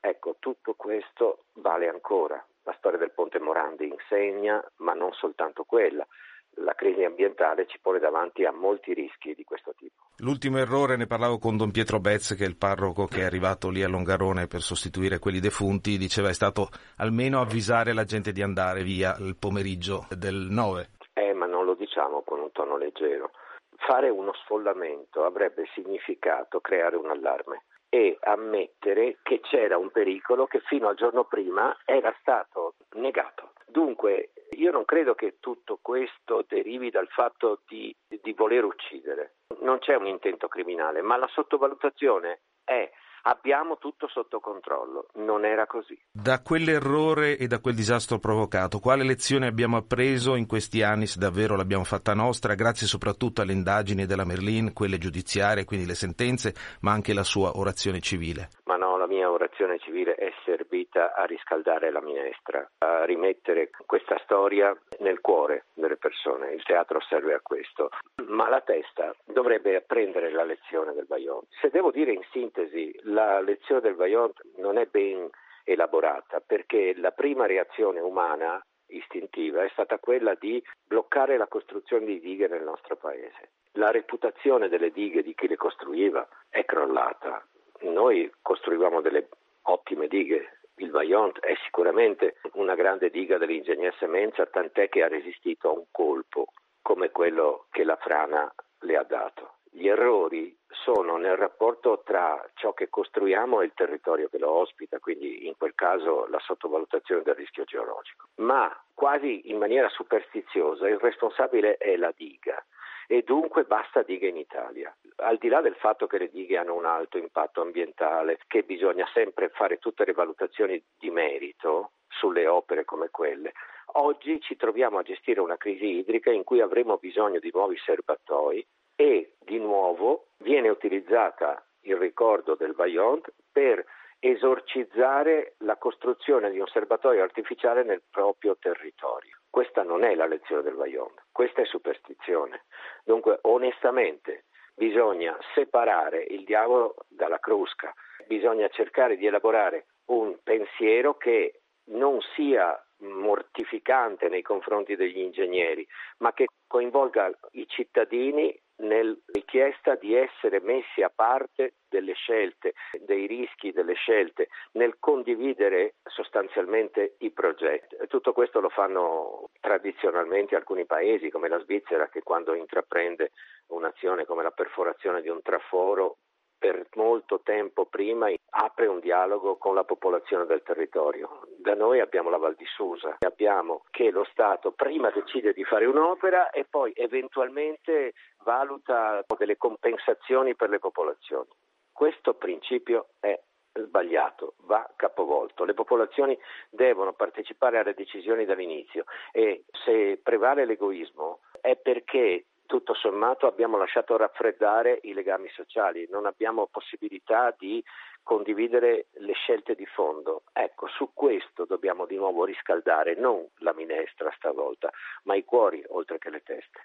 ecco, 0.00 0.36
tutto 0.38 0.74
questo 0.74 1.44
vale 1.54 1.88
ancora. 1.88 2.44
La 2.62 2.74
storia 2.78 2.98
del 2.98 3.12
Ponte 3.12 3.38
Morandi 3.38 3.88
insegna, 3.88 4.62
ma 4.76 4.94
non 4.94 5.12
soltanto 5.12 5.64
quella. 5.64 6.06
La 6.56 6.74
crisi 6.74 7.04
ambientale 7.04 7.66
ci 7.66 7.78
pone 7.80 7.98
davanti 7.98 8.44
a 8.44 8.52
molti 8.52 8.92
rischi 8.92 9.34
di 9.34 9.44
questo 9.44 9.74
tipo. 9.76 9.94
L'ultimo 10.18 10.58
errore, 10.58 10.96
ne 10.96 11.06
parlavo 11.06 11.38
con 11.38 11.56
Don 11.56 11.70
Pietro 11.70 12.00
Bezz, 12.00 12.34
che 12.34 12.44
è 12.44 12.48
il 12.48 12.56
parroco 12.56 13.06
che 13.06 13.20
è 13.20 13.24
arrivato 13.24 13.70
lì 13.70 13.82
a 13.82 13.88
Longarone 13.88 14.46
per 14.46 14.60
sostituire 14.60 15.18
quelli 15.18 15.40
defunti, 15.40 15.98
diceva 15.98 16.28
è 16.28 16.32
stato 16.32 16.68
almeno 16.98 17.40
avvisare 17.40 17.92
la 17.92 18.04
gente 18.04 18.32
di 18.32 18.42
andare 18.42 18.82
via 18.82 19.16
il 19.18 19.36
pomeriggio 19.36 20.06
del 20.10 20.48
9. 20.50 20.88
Eh, 21.14 21.32
ma 21.32 21.46
non 21.46 21.64
lo 21.64 21.74
diciamo 21.74 22.22
con 22.22 22.40
un 22.40 22.50
tono 22.52 22.76
leggero. 22.76 23.30
Fare 23.76 24.08
uno 24.08 24.32
sfollamento 24.34 25.24
avrebbe 25.24 25.64
significato 25.74 26.60
creare 26.60 26.96
un 26.96 27.10
allarme 27.10 27.64
e 27.94 28.18
ammettere 28.22 29.18
che 29.22 29.38
c'era 29.40 29.76
un 29.78 29.90
pericolo 29.90 30.46
che 30.46 30.60
fino 30.66 30.88
al 30.88 30.96
giorno 30.96 31.24
prima 31.24 31.76
era 31.84 32.12
stato 32.20 32.74
negato. 32.94 33.52
Dunque 33.66 34.30
io 34.58 34.70
non 34.70 34.84
credo 34.84 35.14
che 35.14 35.36
tutto 35.40 35.78
questo 35.80 36.44
derivi 36.48 36.90
dal 36.90 37.08
fatto 37.08 37.62
di, 37.66 37.94
di 38.08 38.32
voler 38.32 38.64
uccidere. 38.64 39.36
Non 39.60 39.78
c'è 39.78 39.94
un 39.94 40.06
intento 40.06 40.48
criminale, 40.48 41.02
ma 41.02 41.16
la 41.16 41.28
sottovalutazione 41.28 42.40
è 42.64 42.90
abbiamo 43.26 43.78
tutto 43.78 44.08
sotto 44.08 44.40
controllo. 44.40 45.06
Non 45.14 45.44
era 45.44 45.66
così. 45.66 45.98
Da 46.10 46.42
quell'errore 46.42 47.36
e 47.36 47.46
da 47.46 47.60
quel 47.60 47.74
disastro 47.74 48.18
provocato, 48.18 48.78
quale 48.78 49.04
lezione 49.04 49.46
abbiamo 49.46 49.76
appreso 49.76 50.34
in 50.34 50.46
questi 50.46 50.82
anni, 50.82 51.06
se 51.06 51.18
davvero 51.18 51.56
l'abbiamo 51.56 51.84
fatta 51.84 52.14
nostra, 52.14 52.54
grazie 52.54 52.86
soprattutto 52.86 53.42
alle 53.42 53.52
indagini 53.52 54.06
della 54.06 54.24
Merlin, 54.24 54.72
quelle 54.72 54.98
giudiziarie, 54.98 55.64
quindi 55.64 55.86
le 55.86 55.94
sentenze, 55.94 56.54
ma 56.80 56.92
anche 56.92 57.14
la 57.14 57.24
sua 57.24 57.56
orazione 57.56 58.00
civile? 58.00 58.48
Ma 58.64 58.76
la 59.04 59.10
mia 59.10 59.30
orazione 59.30 59.78
civile 59.78 60.14
è 60.14 60.32
servita 60.46 61.12
a 61.14 61.24
riscaldare 61.26 61.90
la 61.90 62.00
minestra, 62.00 62.66
a 62.78 63.04
rimettere 63.04 63.68
questa 63.84 64.18
storia 64.24 64.74
nel 65.00 65.20
cuore 65.20 65.66
delle 65.74 65.98
persone. 65.98 66.52
Il 66.52 66.62
teatro 66.62 67.00
serve 67.00 67.34
a 67.34 67.40
questo. 67.42 67.90
Ma 68.28 68.48
la 68.48 68.62
testa 68.62 69.14
dovrebbe 69.26 69.76
apprendere 69.76 70.30
la 70.30 70.44
lezione 70.44 70.94
del 70.94 71.04
Bayonne. 71.04 71.48
Se 71.60 71.68
devo 71.68 71.90
dire 71.90 72.12
in 72.12 72.22
sintesi, 72.30 72.98
la 73.02 73.40
lezione 73.40 73.82
del 73.82 73.94
Bayonne 73.94 74.32
non 74.56 74.78
è 74.78 74.86
ben 74.86 75.28
elaborata 75.64 76.40
perché 76.40 76.94
la 76.96 77.10
prima 77.10 77.44
reazione 77.44 78.00
umana 78.00 78.64
istintiva 78.86 79.64
è 79.64 79.68
stata 79.72 79.98
quella 79.98 80.34
di 80.34 80.62
bloccare 80.86 81.36
la 81.36 81.46
costruzione 81.46 82.06
di 82.06 82.20
dighe 82.20 82.48
nel 82.48 82.62
nostro 82.62 82.96
paese. 82.96 83.50
La 83.72 83.90
reputazione 83.90 84.68
delle 84.68 84.90
dighe 84.92 85.22
di 85.22 85.34
chi 85.34 85.46
le 85.46 85.56
costruiva 85.56 86.26
è 86.48 86.64
crollata. 86.64 87.46
Noi 87.80 88.30
costruivamo 88.42 89.00
delle 89.00 89.28
ottime 89.62 90.08
dighe. 90.08 90.58
Il 90.76 90.90
Vaillant 90.90 91.38
è 91.40 91.54
sicuramente 91.64 92.36
una 92.54 92.74
grande 92.74 93.10
diga 93.10 93.38
dell'ingegner 93.38 93.94
Semenza, 93.98 94.46
tant'è 94.46 94.88
che 94.88 95.02
ha 95.02 95.08
resistito 95.08 95.68
a 95.68 95.72
un 95.72 95.84
colpo 95.90 96.46
come 96.82 97.10
quello 97.10 97.66
che 97.70 97.84
la 97.84 97.96
frana 97.96 98.52
le 98.80 98.96
ha 98.96 99.04
dato. 99.04 99.54
Gli 99.70 99.88
errori 99.88 100.56
sono 100.68 101.16
nel 101.16 101.36
rapporto 101.36 102.02
tra 102.04 102.44
ciò 102.54 102.72
che 102.74 102.88
costruiamo 102.88 103.60
e 103.60 103.64
il 103.66 103.72
territorio 103.74 104.28
che 104.28 104.38
lo 104.38 104.50
ospita, 104.50 104.98
quindi 104.98 105.46
in 105.46 105.56
quel 105.56 105.74
caso 105.74 106.26
la 106.26 106.38
sottovalutazione 106.40 107.22
del 107.22 107.34
rischio 107.34 107.64
geologico. 107.64 108.28
Ma 108.36 108.72
quasi 108.92 109.50
in 109.50 109.58
maniera 109.58 109.88
superstiziosa 109.88 110.88
il 110.88 110.98
responsabile 110.98 111.76
è 111.76 111.96
la 111.96 112.12
diga 112.16 112.62
e 113.06 113.22
dunque 113.22 113.64
basta 113.64 114.02
dighe 114.02 114.28
in 114.28 114.36
Italia. 114.36 114.94
Al 115.16 115.38
di 115.38 115.48
là 115.48 115.60
del 115.60 115.76
fatto 115.76 116.06
che 116.06 116.18
le 116.18 116.28
dighe 116.28 116.56
hanno 116.56 116.74
un 116.74 116.86
alto 116.86 117.18
impatto 117.18 117.60
ambientale, 117.60 118.38
che 118.48 118.62
bisogna 118.62 119.08
sempre 119.12 119.48
fare 119.48 119.78
tutte 119.78 120.04
le 120.04 120.12
valutazioni 120.12 120.82
di 120.98 121.10
merito 121.10 121.92
sulle 122.08 122.46
opere 122.46 122.84
come 122.84 123.10
quelle, 123.10 123.52
oggi 123.92 124.40
ci 124.40 124.56
troviamo 124.56 124.98
a 124.98 125.02
gestire 125.02 125.40
una 125.40 125.56
crisi 125.56 125.98
idrica 125.98 126.30
in 126.30 126.44
cui 126.44 126.60
avremo 126.60 126.96
bisogno 126.96 127.38
di 127.38 127.50
nuovi 127.52 127.76
serbatoi 127.78 128.66
e 128.96 129.34
di 129.38 129.58
nuovo 129.58 130.28
viene 130.38 130.68
utilizzata 130.68 131.64
il 131.82 131.96
ricordo 131.96 132.54
del 132.54 132.72
Vaillant 132.74 133.32
per 133.52 133.84
esorcizzare 134.18 135.54
la 135.58 135.76
costruzione 135.76 136.50
di 136.50 136.58
un 136.58 136.66
serbatoio 136.66 137.22
artificiale 137.22 137.82
nel 137.82 138.02
proprio 138.10 138.56
territorio. 138.58 139.38
Questa 139.50 139.82
non 139.82 140.02
è 140.02 140.14
la 140.14 140.26
lezione 140.26 140.62
del 140.62 140.74
Vaillant, 140.74 141.26
questa 141.30 141.60
è 141.60 141.66
superstizione. 141.66 142.64
Dunque, 143.04 143.38
onestamente, 143.42 144.44
bisogna 144.74 145.36
separare 145.54 146.24
il 146.28 146.44
diavolo 146.44 146.94
dalla 147.08 147.38
crusca, 147.38 147.92
bisogna 148.26 148.68
cercare 148.68 149.16
di 149.16 149.26
elaborare 149.26 149.86
un 150.06 150.36
pensiero 150.42 151.16
che 151.16 151.60
non 151.86 152.20
sia 152.34 152.78
mortificante 152.98 154.28
nei 154.28 154.42
confronti 154.42 154.96
degli 154.96 155.18
ingegneri, 155.18 155.86
ma 156.18 156.32
che 156.32 156.46
coinvolga 156.66 157.30
i 157.52 157.66
cittadini 157.68 158.58
nella 158.76 159.16
richiesta 159.26 159.94
di 159.94 160.14
essere 160.14 160.60
messi 160.60 161.02
a 161.02 161.12
parte 161.14 161.74
delle 161.88 162.14
scelte, 162.14 162.74
dei 163.04 163.26
rischi 163.26 163.72
delle 163.72 163.94
scelte, 163.94 164.48
nel 164.72 164.96
condividere 164.98 165.94
sostanzialmente 166.04 167.14
i 167.18 167.30
progetti. 167.30 167.96
Tutto 168.08 168.32
questo 168.32 168.60
lo 168.60 168.68
fanno 168.68 169.50
tradizionalmente 169.60 170.56
alcuni 170.56 170.86
paesi 170.86 171.30
come 171.30 171.48
la 171.48 171.60
Svizzera 171.60 172.08
che 172.08 172.22
quando 172.22 172.54
intraprende 172.54 173.30
un'azione 173.68 174.24
come 174.24 174.42
la 174.42 174.50
perforazione 174.50 175.22
di 175.22 175.28
un 175.28 175.40
traforo 175.42 176.16
per 176.64 176.86
molto 176.94 177.40
tempo 177.42 177.84
prima 177.84 178.30
apre 178.48 178.86
un 178.86 178.98
dialogo 178.98 179.58
con 179.58 179.74
la 179.74 179.84
popolazione 179.84 180.46
del 180.46 180.62
territorio. 180.62 181.42
Da 181.58 181.74
noi 181.74 182.00
abbiamo 182.00 182.30
la 182.30 182.38
Val 182.38 182.54
di 182.54 182.64
Susa, 182.64 183.18
abbiamo 183.18 183.82
che 183.90 184.10
lo 184.10 184.24
Stato 184.30 184.72
prima 184.72 185.10
decide 185.10 185.52
di 185.52 185.62
fare 185.62 185.84
un'opera 185.84 186.48
e 186.48 186.64
poi 186.64 186.94
eventualmente 186.96 188.14
valuta 188.44 189.22
delle 189.36 189.58
compensazioni 189.58 190.54
per 190.54 190.70
le 190.70 190.78
popolazioni. 190.78 191.50
Questo 191.92 192.32
principio 192.32 193.08
è 193.20 193.38
sbagliato, 193.74 194.54
va 194.60 194.90
capovolto. 194.96 195.64
Le 195.64 195.74
popolazioni 195.74 196.38
devono 196.70 197.12
partecipare 197.12 197.78
alle 197.78 197.92
decisioni 197.92 198.46
dall'inizio 198.46 199.04
e 199.32 199.64
se 199.84 200.18
prevale 200.22 200.64
l'egoismo 200.64 201.40
è 201.60 201.76
perché 201.76 202.46
tutto 202.66 202.94
sommato 202.94 203.46
abbiamo 203.46 203.76
lasciato 203.76 204.16
raffreddare 204.16 205.00
i 205.02 205.12
legami 205.12 205.48
sociali, 205.54 206.06
non 206.10 206.26
abbiamo 206.26 206.68
possibilità 206.70 207.54
di 207.58 207.82
condividere 208.22 209.06
le 209.18 209.32
scelte 209.34 209.74
di 209.74 209.86
fondo. 209.86 210.42
Ecco, 210.52 210.88
su 210.88 211.10
questo 211.12 211.64
dobbiamo 211.66 212.06
di 212.06 212.16
nuovo 212.16 212.44
riscaldare 212.44 213.14
non 213.16 213.46
la 213.58 213.74
minestra 213.74 214.32
stavolta, 214.36 214.90
ma 215.24 215.36
i 215.36 215.44
cuori 215.44 215.84
oltre 215.88 216.18
che 216.18 216.30
le 216.30 216.42
teste. 216.42 216.80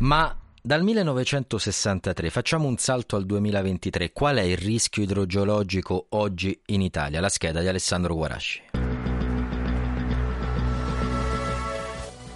Ma 0.00 0.34
dal 0.62 0.82
1963 0.82 2.30
facciamo 2.30 2.66
un 2.66 2.76
salto 2.76 3.16
al 3.16 3.26
2023. 3.26 4.12
Qual 4.12 4.36
è 4.36 4.42
il 4.42 4.56
rischio 4.56 5.02
idrogeologico 5.02 6.06
oggi 6.10 6.58
in 6.66 6.80
Italia? 6.80 7.20
La 7.20 7.28
scheda 7.28 7.60
di 7.60 7.68
Alessandro 7.68 8.14
Guarasci. 8.14 8.79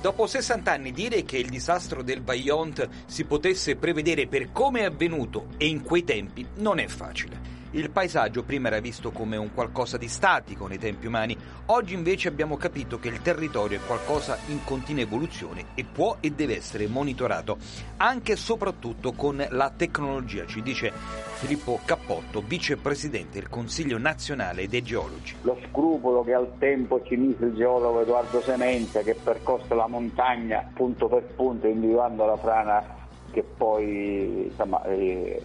Dopo 0.05 0.27
60 0.27 0.71
anni 0.71 0.93
dire 0.93 1.25
che 1.25 1.39
il 1.39 1.49
disastro 1.49 2.03
del 2.03 2.23
Vaillant 2.23 2.87
si 3.07 3.25
potesse 3.25 3.77
prevedere 3.77 4.27
per 4.27 4.53
come 4.53 4.81
è 4.81 4.85
avvenuto 4.85 5.47
e 5.57 5.67
in 5.67 5.83
quei 5.83 6.05
tempi 6.05 6.47
non 6.57 6.79
è 6.79 6.87
facile. 6.89 7.54
Il 7.75 7.91
paesaggio 7.91 8.45
prima 8.45 8.69
era 8.69 8.79
visto 8.79 9.11
come 9.11 9.37
un 9.37 9.53
qualcosa 9.53 9.99
di 9.99 10.07
statico 10.07 10.69
nei 10.69 10.79
tempi 10.79 11.09
umani, 11.09 11.37
oggi 11.67 11.95
invece 11.95 12.29
abbiamo 12.29 12.57
capito 12.57 13.01
che 13.01 13.09
il 13.09 13.21
territorio 13.21 13.79
è 13.79 13.85
qualcosa 13.85 14.39
in 14.47 14.63
continua 14.63 15.03
evoluzione 15.03 15.65
e 15.75 15.83
può 15.83 16.19
e 16.21 16.31
deve 16.31 16.55
essere 16.57 16.87
monitorato, 16.87 17.57
anche 17.97 18.35
e 18.35 18.37
soprattutto 18.37 19.11
con 19.15 19.45
la 19.51 19.73
tecnologia, 19.77 20.47
ci 20.47 20.63
dice 20.63 20.93
Filippo 20.93 21.81
Cappotto, 21.85 22.45
vicepresidente 22.47 23.41
del 23.41 23.49
Consiglio 23.49 23.99
nazionale 23.99 24.69
dei 24.69 24.85
geologi. 24.85 25.35
Lo 25.43 25.59
scrupolo 25.69 26.23
che 26.23 26.33
al 26.33 26.53
tempo 26.59 27.03
ci 27.03 27.17
mise 27.17 27.47
il 27.47 27.55
geologo 27.55 28.03
Edoardo 28.03 28.41
Semenza 28.41 29.01
che 29.01 29.17
percorse 29.17 29.75
la 29.75 29.89
montagna 29.89 30.71
punto 30.73 31.09
per 31.09 31.25
punto 31.35 31.67
individuando 31.67 32.25
la 32.25 32.37
frana 32.37 33.03
che 33.33 33.43
poi 33.43 34.45
insomma, 34.45 34.81
eh, 34.85 35.43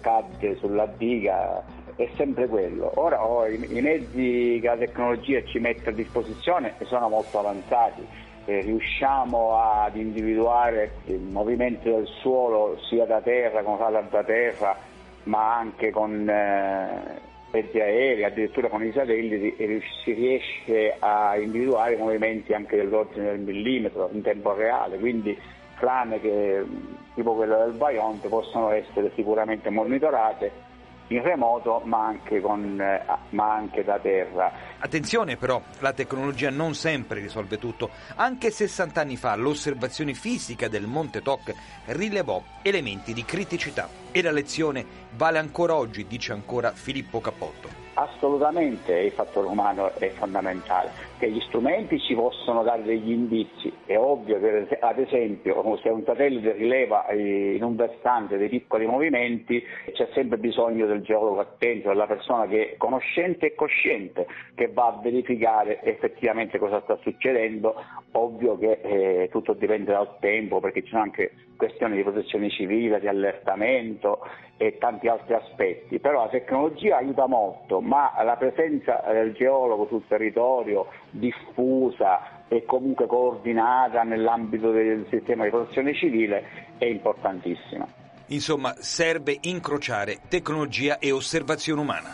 cadde 0.00 0.56
sulla 0.56 0.86
diga 0.86 1.64
è 1.96 2.08
sempre 2.16 2.46
quello. 2.46 2.92
Ora 2.94 3.24
oh, 3.24 3.46
i, 3.46 3.76
i, 3.76 3.80
mezzi 3.80 4.58
che 4.60 4.66
la 4.66 4.76
tecnologia 4.76 5.42
ci 5.44 5.58
mette 5.58 5.90
a 5.90 5.92
disposizione 5.92 6.74
sono 6.84 7.08
molto 7.08 7.38
avanzati. 7.38 8.06
Eh, 8.46 8.60
riusciamo 8.62 9.56
ad 9.56 9.96
individuare 9.96 10.92
il 11.06 11.20
movimento 11.20 11.90
del 11.90 12.06
suolo 12.06 12.78
sia 12.88 13.04
da 13.04 13.20
terra 13.20 13.62
come 13.62 13.76
da 14.08 14.24
terra, 14.24 14.76
ma 15.24 15.58
anche 15.58 15.90
con 15.90 16.28
eh, 16.28 17.20
mezzi 17.52 17.80
aerei, 17.80 18.24
addirittura 18.24 18.68
con 18.68 18.84
i 18.84 18.92
satelliti, 18.92 19.82
si 20.04 20.12
riesce 20.12 20.96
a 20.98 21.36
individuare 21.36 21.96
movimenti 21.96 22.52
anche 22.52 22.76
dell'ordine 22.76 23.30
del 23.30 23.40
millimetro 23.40 24.08
in 24.12 24.22
tempo 24.22 24.54
reale. 24.54 24.98
Quindi 24.98 25.36
frane 25.74 26.20
che, 26.20 26.64
tipo 27.14 27.34
quelle 27.34 27.56
del 27.56 27.76
Vaionte 27.76 28.28
possono 28.28 28.70
essere 28.70 29.12
sicuramente 29.14 29.70
monitorate 29.70 30.68
in 31.10 31.22
remoto 31.22 31.80
ma 31.84 32.06
anche, 32.06 32.40
con, 32.40 32.80
eh, 32.80 33.04
ma 33.30 33.54
anche 33.54 33.84
da 33.84 33.98
terra. 33.98 34.52
Attenzione 34.78 35.36
però, 35.36 35.60
la 35.80 35.92
tecnologia 35.92 36.50
non 36.50 36.74
sempre 36.74 37.20
risolve 37.20 37.58
tutto. 37.58 37.90
Anche 38.16 38.50
60 38.50 39.00
anni 39.00 39.16
fa 39.16 39.34
l'osservazione 39.36 40.14
fisica 40.14 40.68
del 40.68 40.86
Monte 40.86 41.22
Toc 41.22 41.54
rilevò 41.86 42.42
elementi 42.62 43.12
di 43.12 43.24
criticità 43.24 43.88
e 44.12 44.22
la 44.22 44.30
lezione 44.30 44.84
vale 45.16 45.38
ancora 45.38 45.74
oggi, 45.74 46.06
dice 46.06 46.32
ancora 46.32 46.70
Filippo 46.72 47.20
Cappotto. 47.20 47.68
Assolutamente 47.94 48.92
il 48.92 49.12
fattore 49.12 49.48
umano 49.48 49.92
è 49.94 50.10
fondamentale, 50.10 50.90
che 51.20 51.30
gli 51.30 51.40
strumenti 51.42 52.00
ci 52.00 52.14
possono 52.14 52.62
dare 52.62 52.82
degli 52.82 53.10
indizi, 53.10 53.70
è 53.84 53.94
ovvio 53.98 54.40
che 54.40 54.78
ad 54.80 54.98
esempio 54.98 55.78
se 55.82 55.90
un 55.90 56.02
satellite 56.02 56.52
rileva 56.52 57.04
in 57.12 57.62
un 57.62 57.76
versante 57.76 58.38
dei 58.38 58.48
piccoli 58.48 58.86
movimenti 58.86 59.62
c'è 59.92 60.08
sempre 60.14 60.38
bisogno 60.38 60.86
del 60.86 61.02
geologo 61.02 61.40
attento, 61.40 61.88
della 61.88 62.06
persona 62.06 62.46
che 62.46 62.72
è 62.72 62.76
conoscente 62.78 63.48
e 63.48 63.54
cosciente, 63.54 64.26
che 64.54 64.68
va 64.72 64.86
a 64.86 65.00
verificare 65.02 65.82
effettivamente 65.82 66.58
cosa 66.58 66.80
sta 66.84 66.96
succedendo, 67.02 67.74
ovvio 68.12 68.56
che 68.56 68.80
eh, 68.82 69.28
tutto 69.30 69.52
dipende 69.52 69.92
dal 69.92 70.16
tempo 70.20 70.58
perché 70.58 70.82
ci 70.82 70.88
sono 70.88 71.02
anche 71.02 71.32
questioni 71.60 71.96
di 71.96 72.02
protezione 72.02 72.48
civile, 72.48 72.98
di 72.98 73.06
allertamento 73.06 74.20
e 74.56 74.78
tanti 74.78 75.08
altri 75.08 75.34
aspetti, 75.34 75.98
però 76.00 76.24
la 76.24 76.28
tecnologia 76.28 76.96
aiuta 76.96 77.26
molto, 77.26 77.82
ma 77.82 78.12
la 78.22 78.36
presenza 78.36 79.02
del 79.10 79.34
geologo 79.34 79.86
sul 79.86 80.06
territorio 80.06 80.86
diffusa 81.10 82.44
e 82.48 82.64
comunque 82.64 83.06
coordinata 83.06 84.02
nell'ambito 84.02 84.70
del 84.70 85.06
sistema 85.10 85.44
di 85.44 85.50
protezione 85.50 85.94
civile 85.94 86.74
è 86.78 86.84
importantissima. 86.86 87.86
Insomma, 88.26 88.74
serve 88.78 89.38
incrociare 89.42 90.20
tecnologia 90.28 90.98
e 90.98 91.10
osservazione 91.10 91.80
umana. 91.80 92.08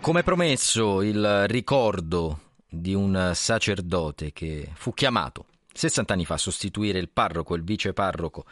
Come 0.00 0.22
promesso, 0.22 1.02
il 1.02 1.46
ricordo 1.46 2.38
di 2.68 2.94
un 2.94 3.32
sacerdote 3.34 4.32
che 4.32 4.68
fu 4.74 4.92
chiamato 4.92 5.44
60 5.72 6.12
anni 6.12 6.24
fa 6.24 6.34
a 6.34 6.38
sostituire 6.38 6.98
il 6.98 7.08
parroco 7.08 7.54
e 7.54 7.58
il 7.58 7.64
viceparroco 7.64 8.44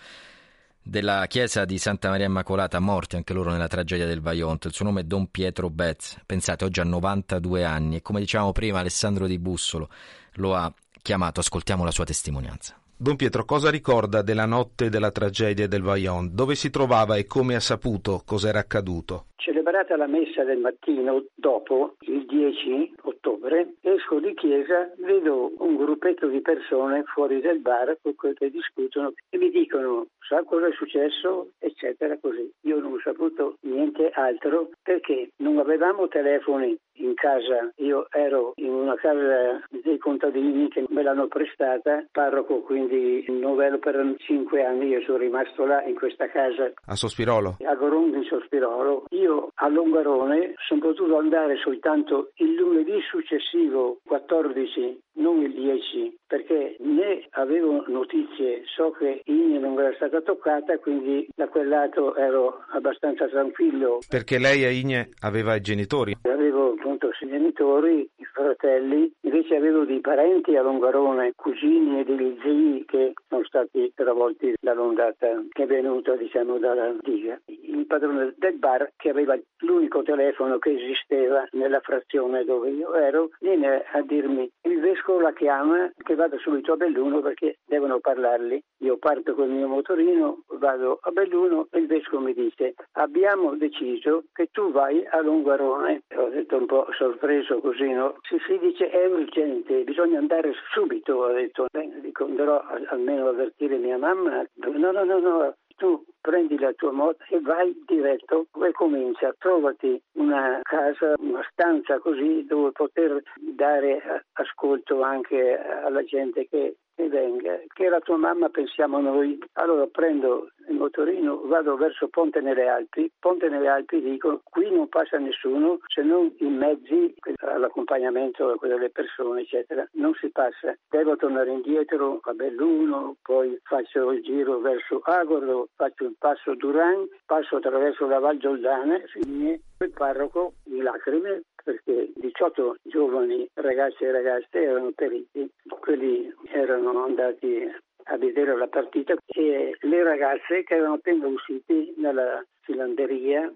della 0.88 1.26
chiesa 1.26 1.66
di 1.66 1.76
Santa 1.76 2.08
Maria 2.08 2.24
Immacolata, 2.24 2.78
morti 2.80 3.16
anche 3.16 3.34
loro 3.34 3.50
nella 3.50 3.66
tragedia 3.66 4.06
del 4.06 4.22
Vajont. 4.22 4.64
Il 4.64 4.72
suo 4.72 4.86
nome 4.86 5.02
è 5.02 5.04
Don 5.04 5.30
Pietro 5.30 5.68
Betz. 5.68 6.18
Pensate, 6.24 6.64
oggi 6.64 6.80
ha 6.80 6.84
92 6.84 7.62
anni 7.62 7.96
e 7.96 8.02
come 8.02 8.20
dicevamo 8.20 8.52
prima 8.52 8.78
Alessandro 8.78 9.26
Di 9.26 9.38
Bussolo 9.38 9.90
lo 10.34 10.54
ha 10.54 10.72
chiamato. 11.02 11.40
Ascoltiamo 11.40 11.84
la 11.84 11.90
sua 11.90 12.04
testimonianza. 12.04 12.77
Don 13.00 13.14
Pietro, 13.14 13.44
cosa 13.44 13.70
ricorda 13.70 14.22
della 14.22 14.44
notte 14.44 14.88
della 14.88 15.12
tragedia 15.12 15.68
del 15.68 15.82
Vajont? 15.82 16.32
Dove 16.32 16.56
si 16.56 16.68
trovava 16.68 17.14
e 17.14 17.26
come 17.26 17.54
ha 17.54 17.60
saputo 17.60 18.22
cosa 18.26 18.48
era 18.48 18.58
accaduto? 18.58 19.26
Celebrata 19.36 19.96
la 19.96 20.08
messa 20.08 20.42
del 20.42 20.58
mattino 20.58 21.22
dopo, 21.36 21.94
il 22.00 22.26
10 22.26 22.94
ottobre, 23.02 23.74
esco 23.82 24.18
di 24.18 24.34
chiesa, 24.34 24.90
vedo 24.98 25.52
un 25.58 25.76
gruppetto 25.76 26.26
di 26.26 26.40
persone 26.40 27.04
fuori 27.04 27.40
del 27.40 27.60
bar 27.60 27.96
cui 28.02 28.34
discutono 28.50 29.12
e 29.30 29.38
mi 29.38 29.50
dicono 29.50 30.08
sa 30.28 30.42
cosa 30.42 30.66
è 30.66 30.72
successo, 30.72 31.50
eccetera, 31.60 32.18
così. 32.18 32.50
Io 32.62 32.80
non 32.80 32.94
ho 32.94 33.00
saputo 33.00 33.58
niente 33.60 34.10
altro 34.10 34.70
perché 34.82 35.30
non 35.36 35.58
avevamo 35.58 36.08
telefoni 36.08 36.76
in 37.08 37.14
casa, 37.14 37.72
io 37.76 38.06
ero 38.10 38.52
in 38.56 38.70
una 38.70 38.94
casa 38.94 39.60
dei 39.70 39.98
contadini 39.98 40.68
che 40.68 40.84
me 40.88 41.02
l'hanno 41.02 41.26
prestata, 41.26 42.04
parroco 42.12 42.60
quindi 42.60 43.24
novello 43.28 43.78
per 43.78 44.14
cinque 44.18 44.64
anni, 44.64 44.88
io 44.88 45.00
sono 45.02 45.18
rimasto 45.18 45.64
là 45.64 45.82
in 45.84 45.94
questa 45.94 46.28
casa. 46.28 46.70
A 46.86 46.94
Sospirolo? 46.94 47.56
A 47.64 47.74
Gorondo 47.74 48.16
in 48.16 48.24
Sospirolo. 48.24 49.04
Io 49.10 49.50
a 49.54 49.68
Longarone 49.68 50.54
sono 50.66 50.80
potuto 50.80 51.16
andare 51.16 51.56
soltanto 51.56 52.30
il 52.36 52.54
lunedì 52.54 53.00
successivo, 53.08 53.98
14, 54.04 55.00
non 55.18 55.40
il 55.42 55.52
10, 55.52 56.16
perché 56.26 56.76
né 56.80 57.26
avevo 57.30 57.84
notizie, 57.86 58.62
so 58.64 58.90
che 58.92 59.22
Igne 59.24 59.58
non 59.58 59.78
era 59.78 59.92
stata 59.94 60.20
toccata, 60.20 60.78
quindi 60.78 61.26
da 61.34 61.48
quel 61.48 61.68
lato 61.68 62.16
ero 62.16 62.64
abbastanza 62.72 63.26
tranquillo. 63.28 63.98
Perché 64.08 64.38
lei 64.38 64.64
a 64.64 64.70
Igne 64.70 65.10
aveva 65.20 65.54
i 65.54 65.60
genitori? 65.60 66.16
Avevo 66.22 66.72
appunto 66.72 67.10
i 67.20 67.28
genitori, 67.28 68.08
fratelli, 68.38 69.12
invece 69.22 69.56
avevo 69.56 69.84
dei 69.84 70.00
parenti 70.00 70.56
a 70.56 70.62
Longarone, 70.62 71.32
cugini 71.34 72.00
e 72.00 72.04
degli 72.04 72.38
zii 72.42 72.84
che 72.86 73.12
sono 73.28 73.44
stati 73.44 73.92
travolti 73.94 74.54
dall'ondata 74.60 75.42
che 75.50 75.64
è 75.64 75.66
venuta 75.66 76.14
diciamo 76.14 76.58
dalla 76.58 76.94
diga. 77.00 77.40
Il 77.46 77.86
padrone 77.86 78.34
del 78.36 78.58
bar 78.58 78.92
che 78.96 79.10
aveva 79.10 79.36
l'unico 79.58 80.02
telefono 80.02 80.58
che 80.58 80.70
esisteva 80.70 81.46
nella 81.52 81.80
frazione 81.80 82.44
dove 82.44 82.70
io 82.70 82.94
ero 82.94 83.30
viene 83.40 83.84
a 83.92 84.02
dirmi 84.02 84.48
il 84.62 84.80
vescovo 84.80 85.20
la 85.20 85.32
chiama 85.32 85.90
che 85.96 86.14
vado 86.14 86.38
subito 86.38 86.72
a 86.72 86.76
Belluno 86.76 87.20
perché 87.20 87.58
devono 87.66 87.98
parlarli. 87.98 88.62
Io 88.82 88.98
parto 88.98 89.34
con 89.34 89.48
il 89.48 89.54
mio 89.54 89.68
motorino, 89.68 90.44
vado 90.58 90.98
a 91.02 91.10
Belluno 91.10 91.66
e 91.70 91.80
il 91.80 91.86
vescovo 91.86 92.22
mi 92.22 92.34
dice 92.34 92.74
abbiamo 92.92 93.56
deciso 93.56 94.24
che 94.32 94.48
tu 94.52 94.70
vai 94.70 95.04
a 95.06 95.20
Longarone. 95.20 96.02
Ho 96.16 96.28
detto 96.28 96.56
un 96.56 96.66
po' 96.66 96.86
sorpreso 96.96 97.60
così, 97.60 97.90
no? 97.90 98.16
Si, 98.28 98.36
si 98.46 98.58
dice 98.58 98.90
è 98.90 99.06
urgente, 99.06 99.84
bisogna 99.84 100.18
andare 100.18 100.52
subito, 100.72 101.14
ho 101.14 101.32
detto. 101.32 101.66
Dico, 102.00 102.24
andrò 102.24 102.62
almeno 102.88 103.28
avvertire 103.28 103.78
mia 103.78 103.96
mamma. 103.96 104.44
No, 104.54 104.92
no, 104.92 105.04
no, 105.04 105.18
no, 105.18 105.54
tu 105.78 106.04
prendi 106.20 106.58
la 106.58 106.72
tua 106.74 106.92
moto 106.92 107.24
e 107.30 107.40
vai 107.40 107.74
diretto 107.86 108.48
e 108.62 108.72
comincia, 108.72 109.34
trovati 109.38 109.98
una 110.16 110.60
casa, 110.62 111.14
una 111.18 111.46
stanza 111.50 111.98
così 112.00 112.44
dove 112.44 112.72
poter 112.72 113.22
dare 113.36 114.24
ascolto 114.32 115.00
anche 115.00 115.56
alla 115.56 116.02
gente 116.02 116.46
che 116.48 116.76
e 116.98 117.08
venga, 117.08 117.60
che 117.72 117.88
la 117.88 118.00
tua 118.00 118.16
mamma 118.16 118.48
pensiamo 118.48 119.00
noi. 119.00 119.38
Allora 119.52 119.86
prendo 119.86 120.48
il 120.68 120.74
motorino, 120.74 121.42
vado 121.44 121.76
verso 121.76 122.08
Ponte 122.08 122.40
nelle 122.40 122.68
Alpi, 122.68 123.10
Ponte 123.20 123.48
nelle 123.48 123.68
Alpi 123.68 124.00
dico 124.00 124.40
qui 124.44 124.68
non 124.70 124.88
passa 124.88 125.16
nessuno 125.16 125.78
se 125.86 126.02
non 126.02 126.34
i 126.38 126.48
mezzi 126.48 127.14
all'accompagnamento 127.38 128.58
delle 128.60 128.90
persone 128.90 129.42
eccetera, 129.42 129.88
non 129.92 130.12
si 130.14 130.28
passa. 130.30 130.76
Devo 130.90 131.16
tornare 131.16 131.52
indietro 131.52 132.18
a 132.24 132.32
Belluno, 132.32 133.14
poi 133.22 133.56
faccio 133.62 134.10
il 134.10 134.22
giro 134.22 134.58
verso 134.58 135.00
Agordo, 135.04 135.68
faccio 135.76 136.04
il 136.04 136.16
passo 136.18 136.54
Duran, 136.56 137.08
passo 137.26 137.56
attraverso 137.56 138.06
la 138.08 138.18
Val 138.18 138.38
Giordana, 138.38 139.00
il 139.14 139.92
parroco 139.94 140.54
in 140.64 140.82
lacrime 140.82 141.42
perché 141.68 142.10
18 142.14 142.76
giovani 142.82 143.46
ragazzi 143.54 144.04
e 144.04 144.10
ragazze 144.10 144.62
erano 144.62 144.90
periti, 144.94 145.46
quelli 145.88 146.30
erano 146.50 147.04
andati 147.04 147.66
a 148.10 148.18
vedere 148.18 148.54
la 148.54 148.66
partita 148.66 149.14
e 149.24 149.74
le 149.80 150.02
ragazze 150.02 150.62
che 150.62 150.74
erano 150.74 150.94
appena 150.94 151.26
uscite 151.26 151.94
dalla 151.96 152.44
filanderia 152.60 153.50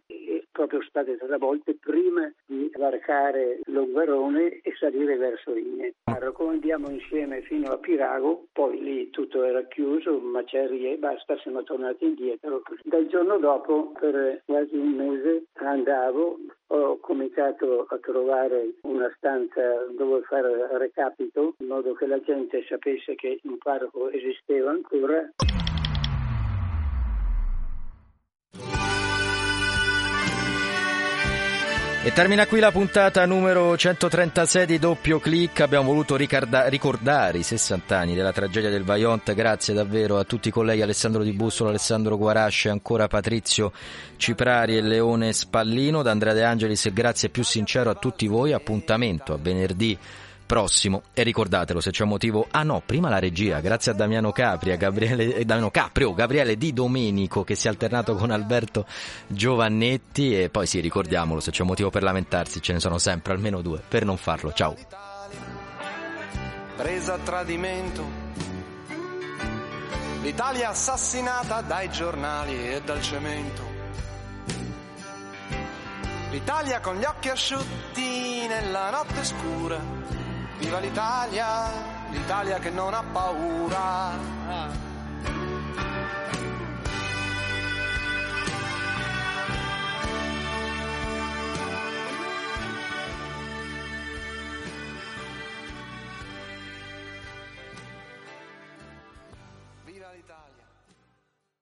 proprio 0.51 0.81
state 0.83 1.19
travolte 1.19 1.77
prima 1.79 2.31
di 2.47 2.71
varcare 2.79 3.61
Longverone 3.65 4.61
e 4.63 4.73
salire 4.79 5.17
verso 5.17 5.55
Igne. 5.55 5.93
Andiamo 6.63 6.91
insieme 6.91 7.43
fino 7.43 7.73
a 7.73 7.79
Pirago, 7.79 8.47
poi 8.53 8.81
lì 8.81 9.11
tutto 9.11 9.43
era 9.43 9.65
chiuso, 9.65 10.19
macerie 10.21 10.93
e 10.93 10.97
basta, 10.97 11.37
siamo 11.39 11.65
tornati 11.65 12.05
indietro. 12.05 12.63
Dal 12.85 13.07
giorno 13.07 13.39
dopo, 13.39 13.93
per 13.99 14.43
quasi 14.45 14.77
un 14.77 14.91
mese, 14.91 15.45
andavo, 15.55 16.39
ho 16.75 16.99
cominciato 17.01 17.87
a 17.89 17.99
trovare 17.99 18.75
una 18.83 19.13
stanza 19.17 19.61
dove 19.95 20.23
fare 20.23 20.79
recapito, 20.79 21.55
in 21.59 21.67
modo 21.67 21.93
che 21.93 22.07
la 22.07 22.21
gente 22.21 22.65
sapesse 22.67 23.15
che 23.15 23.41
un 23.45 23.59
parco 23.59 24.09
esisteva 24.11 24.71
ancora. 24.71 25.31
E 32.05 32.13
termina 32.13 32.49
qui 32.49 32.59
la 32.59 32.73
puntata 32.73 33.25
numero 33.27 33.77
136 33.77 34.67
di 34.67 34.81
Doppio 34.81 35.21
Clic. 35.21 35.61
Abbiamo 35.61 35.87
voluto 35.87 36.17
ricorda- 36.17 36.67
ricordare 36.67 37.39
i 37.39 37.45
60 37.45 37.97
anni 37.97 38.17
della 38.17 38.33
tragedia 38.33 38.71
del 38.71 38.83
Vajont. 38.83 39.33
Grazie 39.33 39.73
davvero 39.73 40.19
a 40.19 40.25
tutti 40.25 40.49
i 40.49 40.51
colleghi 40.51 40.83
Alessandro 40.83 41.23
Di 41.23 41.31
Bussolo, 41.31 41.69
Alessandro 41.69 42.17
Guarasce, 42.17 42.71
ancora 42.71 43.07
Patrizio 43.07 43.71
Ciprari 44.17 44.77
e 44.77 44.81
Leone 44.81 45.33
Spallino. 45.33 46.03
Da 46.03 46.11
Andrea 46.11 46.33
De 46.33 46.43
Angelis 46.43 46.93
grazie 46.93 47.29
più 47.29 47.45
sincero 47.45 47.91
a 47.91 47.95
tutti 47.95 48.27
voi. 48.27 48.53
Appuntamento 48.53 49.33
a 49.33 49.39
venerdì 49.41 49.97
prossimo. 50.53 51.05
E 51.15 51.23
ricordatelo 51.23 51.81
se 51.81 51.91
c'è 51.91 52.03
un 52.03 52.11
motivo. 52.11 52.47
Ah 52.51 52.63
no 52.63 52.83
prima 52.85 53.09
la 53.09 53.19
regia 53.19 53.61
grazie 53.61 53.93
a 53.93 53.95
Damiano 53.95 54.33
Capri 54.33 54.73
a 54.73 54.77
Gabriele, 54.77 55.35
eh, 55.35 55.45
Damiano 55.47 55.71
Caprio 55.71 56.13
Gabriele 56.13 56.59
Di 56.59 56.75
Domenico 56.75 57.43
che 57.43 57.55
si 57.55 57.69
è 57.69 57.71
alternato 57.71 58.15
con 58.17 58.31
Alberto 58.31 58.87
Giovannetti. 59.27 60.39
E 60.39 60.51
poi 60.51 60.67
sì 60.67 60.81
ricordiamolo 60.81 61.41
se 61.41 61.53
c'è 61.53 61.63
un 61.63 61.69
motivo 61.69 61.89
per 61.89 62.03
lamentarsi 62.03 62.61
ce 62.61 62.75
ne 62.75 62.81
sono 62.81 62.99
sempre 62.99 63.33
almeno 63.33 63.63
due 63.63 63.81
per 63.87 64.05
non 64.05 64.19
farlo. 64.19 64.53
Ciao. 64.53 64.77
Presa 66.77 67.15
a 67.15 67.19
tradimento. 67.19 68.21
l'Italia 70.21 70.69
assassinata 70.69 71.63
dai 71.63 71.91
giornali 71.91 72.75
e 72.75 72.83
dal 72.85 73.01
cemento. 73.01 73.71
L'Italia 76.31 76.81
con 76.81 76.97
gli 76.97 77.05
occhi 77.05 77.31
asciutti 77.31 78.47
nella 78.47 78.91
notte 78.91 79.25
scura. 79.25 80.22
Viva 80.59 80.79
l'Italia, 80.79 81.71
l'Italia 82.11 82.59
che 82.59 82.71
non 82.71 82.95
ha 82.95 83.03
paura. 83.13 84.92